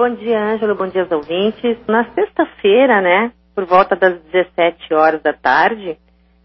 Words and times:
Bom 0.00 0.14
dia, 0.14 0.42
Ângelo. 0.42 0.74
Bom 0.74 0.86
dia 0.86 1.02
aos 1.02 1.12
ouvintes. 1.12 1.76
Na 1.86 2.06
sexta-feira, 2.14 3.02
né, 3.02 3.32
por 3.54 3.66
volta 3.66 3.94
das 3.94 4.18
17 4.32 4.94
horas 4.94 5.20
da 5.20 5.34
tarde, 5.34 5.98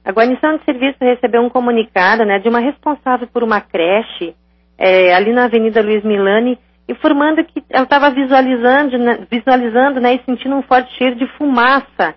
a 0.04 0.12
guarnição 0.12 0.58
de 0.58 0.66
serviço 0.66 0.98
recebeu 1.00 1.42
um 1.42 1.50
comunicado, 1.50 2.26
né, 2.26 2.38
de 2.38 2.50
uma 2.50 2.60
responsável 2.60 3.30
por 3.30 3.44
uma 3.44 3.62
creche 3.62 4.36
é, 4.78 5.16
ali 5.16 5.32
na 5.32 5.46
Avenida 5.46 5.82
Luiz 5.82 6.04
Milani, 6.04 6.60
informando 6.90 7.46
que 7.46 7.64
ela 7.70 7.86
estava 7.86 8.12
visualizando, 8.12 8.98
né, 8.98 9.26
visualizando, 9.32 10.02
né, 10.02 10.16
e 10.16 10.26
sentindo 10.26 10.54
um 10.54 10.64
forte 10.64 10.94
cheiro 10.98 11.16
de 11.16 11.26
fumaça 11.38 12.14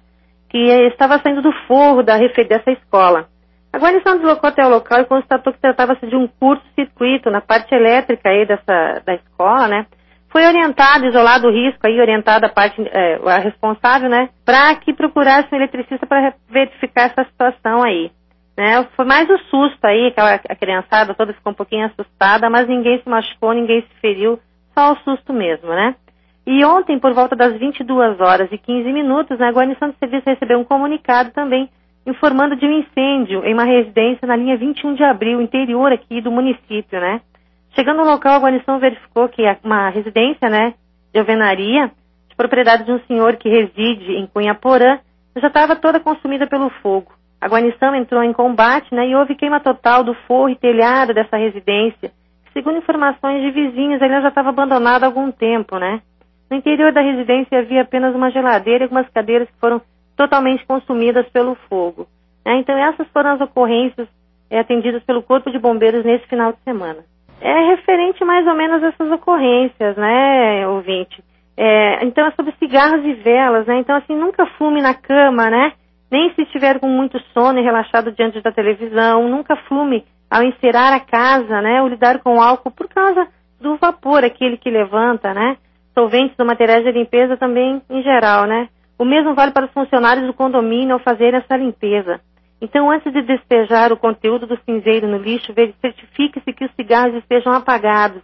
que 0.49 0.59
estava 0.59 1.21
saindo 1.21 1.41
do 1.41 1.53
forro 1.69 2.03
da, 2.03 2.19
dessa 2.19 2.73
escola. 2.73 3.29
A 3.73 3.79
guarnição 3.79 4.17
deslocou 4.17 4.49
até 4.49 4.67
o 4.67 4.71
local 4.71 5.03
e 5.03 5.07
constatou 5.07 5.53
que 5.53 5.61
tratava-se 5.61 6.05
de 6.05 6.17
um 6.17 6.27
curto-circuito 6.27 7.31
na 7.31 7.41
parte 7.41 7.73
elétrica 7.73 8.29
aí 8.29 8.45
dessa, 8.45 9.03
da 9.07 9.15
escola, 9.15 9.69
né? 9.69 9.87
Foi 10.31 10.47
orientado, 10.47 11.07
isolado 11.07 11.49
o 11.49 11.51
risco 11.51 11.87
aí, 11.87 11.99
orientada 11.99 12.47
a 12.47 12.51
parte, 12.51 12.81
é, 12.83 13.19
a 13.25 13.39
responsável, 13.39 14.09
né? 14.09 14.29
Para 14.45 14.75
que 14.77 14.93
procurasse 14.93 15.49
um 15.53 15.57
eletricista 15.57 16.07
para 16.07 16.35
verificar 16.51 17.11
essa 17.11 17.25
situação 17.25 17.83
aí. 17.83 18.11
Né? 18.57 18.85
Foi 18.97 19.05
mais 19.05 19.31
o 19.31 19.39
susto 19.51 19.85
aí, 19.85 20.09
aquela 20.09 20.35
a 20.35 20.57
criançada 20.57 21.15
toda 21.15 21.33
ficou 21.33 21.53
um 21.53 21.57
pouquinho 21.57 21.87
assustada, 21.87 22.51
mas 22.51 22.67
ninguém 22.67 23.01
se 23.01 23.09
machucou, 23.09 23.53
ninguém 23.53 23.83
se 23.83 24.01
feriu, 24.01 24.39
só 24.75 24.93
o 24.93 24.97
susto 24.97 25.33
mesmo, 25.33 25.69
né? 25.69 25.95
E 26.45 26.65
ontem, 26.65 26.99
por 26.99 27.15
volta 27.15 27.37
das 27.37 27.57
22 27.57 28.21
horas 28.21 28.49
e 28.51 28.59
15 28.59 28.91
minutos, 28.93 29.39
né, 29.39 29.47
a 29.47 29.53
guarnição 29.53 29.91
de 29.91 29.99
serviço 29.99 30.29
recebeu 30.29 30.59
um 30.59 30.65
comunicado 30.65 31.31
também 31.31 31.69
informando 32.07 32.57
de 32.57 32.67
um 32.67 32.81
incêndio 32.81 33.45
em 33.45 33.53
uma 33.55 33.65
residência 33.65 34.27
na 34.27 34.35
linha 34.35 34.57
21 34.57 34.95
de 34.95 35.05
abril, 35.05 35.41
interior 35.41 35.93
aqui 35.93 36.21
do 36.21 36.33
município, 36.33 36.99
né? 36.99 37.21
Chegando 37.75 37.99
no 37.99 38.11
local, 38.11 38.37
a 38.37 38.41
guarnição 38.41 38.79
verificou 38.79 39.29
que 39.29 39.43
uma 39.63 39.89
residência, 39.91 40.49
né, 40.49 40.75
de 41.13 41.21
alvenaria, 41.21 41.91
de 42.29 42.37
propriedade 42.37 42.85
de 42.85 42.93
um 42.93 43.01
senhor 43.07 43.37
que 43.37 43.49
reside 43.49 44.13
em 44.13 44.27
Cunhaporã, 44.27 44.99
já 45.37 45.49
estava 45.49 45.77
toda 45.77 46.01
consumida 46.01 46.47
pelo 46.47 46.71
fogo. 46.83 47.13
A 47.41 47.47
guarnição 47.47 47.95
entrou 47.95 48.23
em 48.23 48.33
combate, 48.33 48.93
né, 48.95 49.09
e 49.09 49.15
houve 49.15 49.37
queima 49.37 49.61
total 49.61 50.03
do 50.03 50.15
forro 50.27 50.49
e 50.49 50.57
telhado 50.57 51.15
dessa 51.15 51.37
residência, 51.37 52.11
segundo 52.59 52.79
informações 52.79 53.41
de 53.41 53.51
vizinhos, 53.53 54.03
ela 54.03 54.21
já 54.21 54.29
estava 54.29 54.49
abandonada 54.49 55.07
há 55.07 55.09
algum 55.09 55.31
tempo, 55.31 55.79
né? 55.79 56.03
No 56.51 56.57
interior 56.57 56.93
da 56.93 57.01
residência 57.01 57.61
havia 57.61 57.83
apenas 57.83 58.15
uma 58.15 58.31
geladeira 58.31 58.83
e 58.83 58.85
algumas 58.85 59.09
cadeiras 59.11 59.49
que 59.49 59.61
foram 59.61 59.81
totalmente 60.17 60.67
consumidas 60.67 61.29
pelo 61.29 61.55
fogo. 61.69 62.09
É, 62.45 62.57
então 62.57 62.77
essas 62.77 63.07
foram 63.09 63.31
as 63.31 63.41
ocorrências 63.41 64.09
é, 64.51 64.59
atendidas 64.59 65.03
pelo 65.05 65.23
Corpo 65.23 65.51
de 65.51 65.59
Bombeiros 65.59 66.05
nesse 66.05 66.27
final 66.27 66.53
de 66.53 66.59
semana. 66.65 67.05
É 67.41 67.71
referente 67.71 68.25
mais 68.25 68.47
ou 68.47 68.55
menos 68.55 68.83
a 68.83 68.89
essas 68.89 69.11
ocorrências, 69.11 69.97
né, 69.97 70.67
ouvinte? 70.69 71.23
É, 71.57 72.05
então 72.05 72.27
é 72.27 72.31
sobre 72.33 72.55
cigarros 72.59 73.05
e 73.05 73.15
velas, 73.15 73.67
né? 73.67 73.79
Então 73.79 73.97
assim, 73.97 74.17
nunca 74.17 74.47
fume 74.59 74.81
na 74.81 74.95
cama, 74.95 75.51
né? 75.51 75.73
Nem 76.11 76.33
se 76.35 76.43
estiver 76.43 76.79
com 76.79 76.89
muito 76.89 77.19
sono 77.33 77.59
e 77.59 77.63
relaxado 77.63 78.13
diante 78.13 78.41
da 78.41 78.53
televisão, 78.53 79.29
nunca 79.29 79.57
fume 79.69 80.05
ao 80.31 80.43
encerar 80.43 80.93
a 80.93 81.01
casa, 81.01 81.61
né? 81.61 81.83
Ou 81.83 81.89
lidar 81.89 82.21
com 82.21 82.41
álcool 82.41 82.71
por 82.71 82.89
causa 82.89 83.27
do 83.61 83.77
vapor, 83.77 84.25
aquele 84.25 84.57
que 84.57 84.71
levanta, 84.71 85.35
né? 85.35 85.57
Solventes 85.95 86.39
ou 86.39 86.47
materiais 86.47 86.85
de 86.85 86.93
limpeza 86.93 87.37
também 87.37 87.83
em 87.91 88.03
geral, 88.03 88.47
né? 88.47 88.69
O 88.99 89.05
mesmo 89.05 89.35
vale 89.35 89.53
para 89.53 89.67
os 89.67 89.73
funcionários 89.73 90.27
do 90.27 90.35
condomínio 90.35 90.95
ao 90.95 91.01
fazer 91.01 91.35
essa 91.35 91.57
limpeza. 91.57 92.21
Então, 92.61 92.91
antes 92.91 93.13
de 93.13 93.23
despejar 93.23 93.93
o 93.93 93.97
conteúdo 93.97 94.47
do 94.47 94.59
cinzeiro 94.65 95.07
no 95.07 95.19
lixo, 95.19 95.53
certifique-se 95.81 96.48
cigarros 96.89 97.15
estejam 97.17 97.53
apagados. 97.53 98.23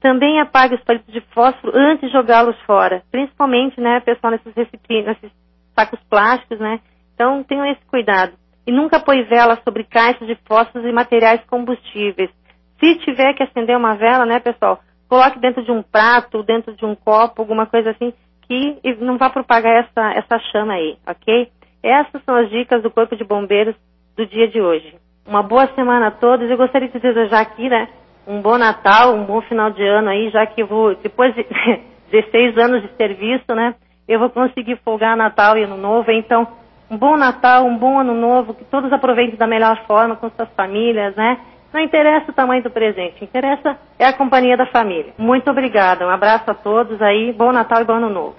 Também 0.00 0.38
apague 0.38 0.74
os 0.74 0.84
palitos 0.84 1.12
de 1.12 1.22
fósforo 1.32 1.72
antes 1.74 2.06
de 2.06 2.12
jogá-los 2.12 2.60
fora, 2.66 3.02
principalmente, 3.10 3.80
né, 3.80 4.00
pessoal, 4.00 4.32
nesses 4.32 4.54
nesses 4.54 5.32
sacos 5.74 5.98
plásticos, 6.10 6.60
né? 6.60 6.78
Então, 7.14 7.42
tenham 7.42 7.64
esse 7.64 7.80
cuidado. 7.86 8.34
E 8.66 8.72
nunca 8.72 8.98
apoie 8.98 9.22
vela 9.22 9.58
sobre 9.64 9.84
caixas 9.84 10.26
de 10.26 10.36
fósforos 10.46 10.86
e 10.86 10.92
materiais 10.92 11.40
combustíveis. 11.46 12.30
Se 12.78 12.96
tiver 12.98 13.32
que 13.32 13.42
acender 13.42 13.76
uma 13.76 13.94
vela, 13.94 14.26
né, 14.26 14.38
pessoal, 14.40 14.80
coloque 15.08 15.38
dentro 15.38 15.64
de 15.64 15.70
um 15.70 15.82
prato, 15.82 16.42
dentro 16.42 16.74
de 16.74 16.84
um 16.84 16.94
copo, 16.94 17.40
alguma 17.40 17.66
coisa 17.66 17.90
assim, 17.90 18.12
que 18.42 18.78
não 19.00 19.16
vá 19.16 19.30
propagar 19.30 19.84
essa, 19.84 20.12
essa 20.12 20.38
chama 20.50 20.74
aí, 20.74 20.98
ok? 21.06 21.48
Essas 21.82 22.22
são 22.24 22.34
as 22.34 22.50
dicas 22.50 22.82
do 22.82 22.90
Corpo 22.90 23.16
de 23.16 23.24
Bombeiros 23.24 23.74
do 24.16 24.26
dia 24.26 24.48
de 24.48 24.60
hoje. 24.60 24.94
Uma 25.26 25.42
boa 25.42 25.66
semana 25.74 26.08
a 26.08 26.10
todos. 26.10 26.48
Eu 26.50 26.56
gostaria 26.56 26.88
de 26.88 26.98
desejar 26.98 27.40
aqui, 27.40 27.68
né, 27.68 27.88
um 28.26 28.40
bom 28.40 28.58
Natal, 28.58 29.14
um 29.14 29.24
bom 29.24 29.40
final 29.42 29.70
de 29.70 29.82
ano 29.82 30.10
aí, 30.10 30.30
já 30.30 30.46
que 30.46 30.62
vou, 30.62 30.94
depois 30.96 31.34
de 31.34 31.46
16 32.10 32.58
anos 32.58 32.82
de 32.82 32.88
serviço, 32.96 33.54
né, 33.54 33.74
eu 34.06 34.18
vou 34.18 34.30
conseguir 34.30 34.76
folgar 34.84 35.16
Natal 35.16 35.56
e 35.56 35.64
Ano 35.64 35.76
Novo. 35.76 36.10
Então, 36.10 36.46
um 36.90 36.96
bom 36.96 37.16
Natal, 37.16 37.64
um 37.64 37.76
bom 37.76 37.98
Ano 37.98 38.14
Novo, 38.14 38.54
que 38.54 38.64
todos 38.64 38.92
aproveitem 38.92 39.36
da 39.36 39.46
melhor 39.46 39.84
forma 39.86 40.14
com 40.14 40.30
suas 40.30 40.48
famílias, 40.50 41.14
né? 41.16 41.38
Não 41.72 41.80
interessa 41.80 42.30
o 42.30 42.34
tamanho 42.34 42.62
do 42.62 42.70
presente, 42.70 43.24
interessa 43.24 43.76
é 43.98 44.04
a 44.06 44.12
companhia 44.12 44.56
da 44.56 44.66
família. 44.66 45.12
Muito 45.18 45.50
obrigada, 45.50 46.06
um 46.06 46.10
abraço 46.10 46.48
a 46.48 46.54
todos 46.54 47.02
aí, 47.02 47.32
bom 47.32 47.50
Natal 47.50 47.80
e 47.80 47.84
bom 47.84 47.94
Ano 47.94 48.10
Novo. 48.10 48.32